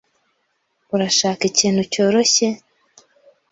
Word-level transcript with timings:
Urashaka 0.95 1.41
ikintu 1.51 1.81
cyoroshye? 1.91 2.47